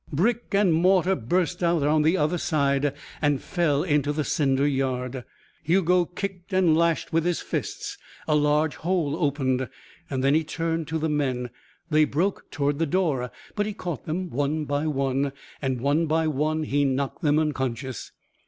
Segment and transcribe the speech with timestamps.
[0.11, 5.23] Brick and mortar burst out on the other side and fell into the cinder yard.
[5.61, 7.99] Hugo kicked and lashed with his fists.
[8.27, 9.69] A large hole opened.
[10.09, 11.51] Then he turned to the men.
[11.91, 16.25] They broke toward the door, but he caught them one by one and one by
[16.25, 18.11] one he knocked them unconscious.